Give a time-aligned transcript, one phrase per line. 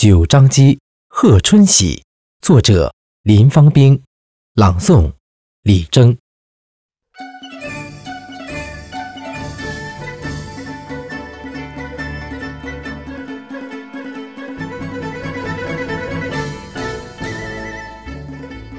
[0.00, 0.78] 九章鸡，
[1.08, 2.04] 贺春喜。
[2.40, 4.00] 作者：林芳兵。
[4.54, 5.12] 朗诵：
[5.64, 6.16] 李征。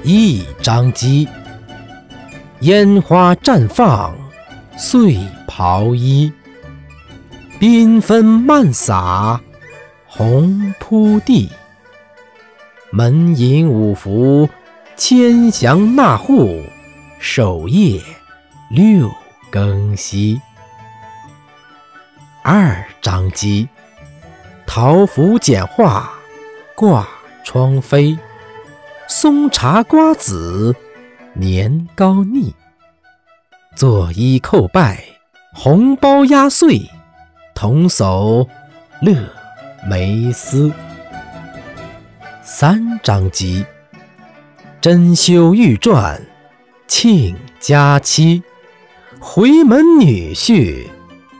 [0.02, 1.28] 一张机，
[2.60, 4.16] 烟花绽放，
[4.78, 6.32] 碎袍衣，
[7.60, 9.38] 缤纷漫洒，
[10.20, 11.50] 红铺地。
[12.90, 14.46] 门迎五福，
[14.94, 16.62] 千祥纳户，
[17.18, 18.02] 守夜
[18.70, 19.10] 六
[19.50, 20.38] 更息。
[22.42, 23.66] 二张机，
[24.66, 26.12] 桃符简化，
[26.74, 27.08] 挂
[27.42, 28.18] 窗飞。
[29.08, 30.76] 松茶瓜子，
[31.32, 32.54] 年糕腻。
[33.74, 35.02] 作揖叩拜，
[35.54, 36.90] 红包压岁，
[37.54, 38.46] 童叟
[39.00, 39.16] 乐
[39.86, 40.72] 梅丝。
[42.42, 43.64] 三张机，
[44.80, 46.20] 珍馐玉馔，
[46.86, 48.42] 庆佳期。
[49.18, 50.86] 回门女婿，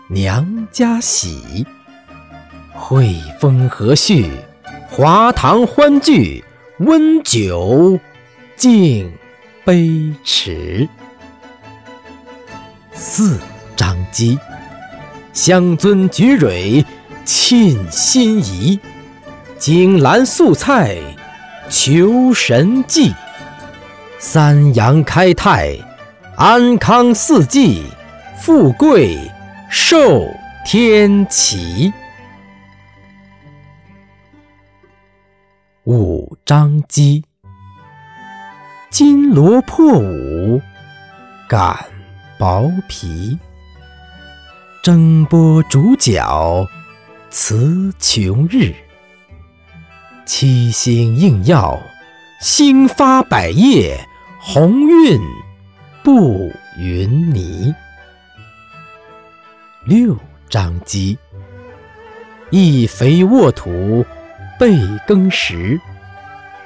[0.08, 1.66] 娘家喜。
[2.72, 4.30] 会风和煦，
[4.88, 6.44] 华堂欢聚。
[6.78, 8.00] 温酒
[8.56, 9.12] 敬
[9.66, 10.88] 杯迟，
[12.94, 13.38] 四
[13.76, 14.38] 张机，
[15.34, 16.82] 香樽举蕊
[17.32, 18.80] 沁心怡，
[19.56, 20.98] 锦兰素菜
[21.68, 23.14] 求神迹，
[24.18, 25.78] 三阳开泰，
[26.34, 27.84] 安康四季，
[28.36, 29.16] 富贵
[29.70, 30.26] 寿
[30.66, 31.92] 天齐。
[35.84, 37.24] 五张机，
[38.90, 40.60] 金罗破五，
[41.48, 41.78] 擀
[42.40, 43.38] 薄皮。
[44.82, 46.66] 蒸波煮饺，
[47.30, 48.74] 辞穷日。
[50.26, 51.80] 七星应耀，
[52.40, 53.96] 星发百叶，
[54.40, 55.20] 鸿运
[56.02, 57.72] 布云霓。
[59.86, 60.16] 六
[60.48, 61.16] 张机，
[62.50, 64.04] 一肥沃土。
[64.58, 65.80] 备耕时，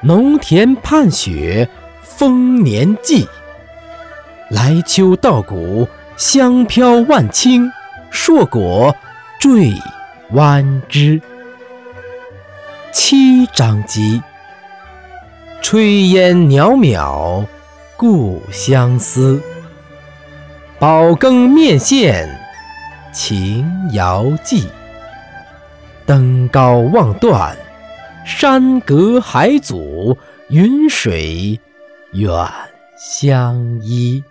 [0.01, 1.69] 农田盼雪，
[2.03, 3.29] 丰年祭。
[4.51, 5.87] 来秋稻谷，
[6.17, 7.71] 香飘万顷，
[8.11, 8.93] 硕果
[9.39, 9.73] 缀
[10.33, 11.21] 弯枝。
[12.93, 14.23] 七张机，
[15.63, 17.45] 炊烟袅袅，
[17.97, 19.43] 故乡思。
[20.79, 22.29] 宝羹面线，
[23.13, 24.69] 情遥寄。
[26.07, 27.57] 登高望断。
[28.25, 30.17] 山隔海阻，
[30.49, 31.61] 云水
[32.13, 32.33] 远
[32.97, 34.25] 相依。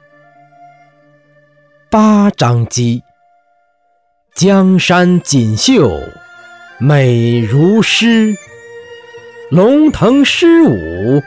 [1.91, 3.03] 八张机，
[4.35, 6.01] 江山锦绣，
[6.79, 8.35] 美如诗。
[9.51, 11.21] 龙腾狮舞，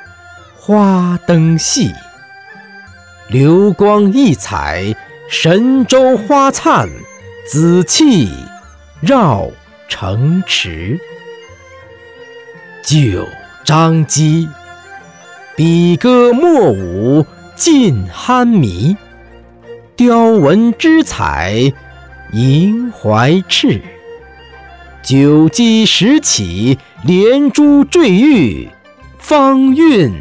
[0.56, 1.92] 花灯戏。
[3.28, 4.92] 流光溢彩，
[5.28, 6.88] 神州花灿，
[7.48, 8.28] 紫气
[9.00, 9.48] 绕
[9.88, 10.98] 城池。
[12.82, 13.24] 九
[13.64, 14.48] 张机，
[15.54, 17.24] 比歌墨舞
[17.54, 18.96] 尽酣迷。
[19.94, 21.72] 雕纹织彩
[22.32, 23.81] 银怀赤。
[25.03, 28.69] 九机十起，连珠坠玉，
[29.19, 30.12] 方韵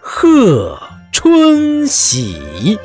[0.00, 2.78] 贺春喜。